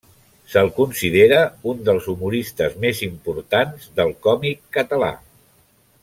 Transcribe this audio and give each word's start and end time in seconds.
Se'l 0.51 0.69
considera 0.77 1.41
un 1.73 1.83
dels 1.91 2.07
humoristes 2.15 2.79
més 2.87 3.01
importants 3.09 3.85
del 4.01 4.15
còmic 4.29 4.63
català. 4.79 5.11